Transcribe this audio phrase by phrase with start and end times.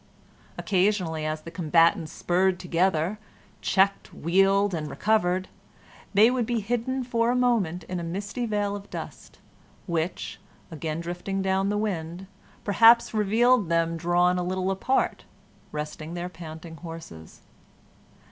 [0.57, 3.19] Occasionally, as the combatants spurred together,
[3.61, 5.47] checked, wheeled, and recovered,
[6.15, 9.37] they would be hidden for a moment in a misty veil of dust,
[9.85, 10.39] which,
[10.71, 12.25] again drifting down the wind,
[12.63, 15.25] perhaps revealed them drawn a little apart,
[15.71, 17.41] resting their panting horses.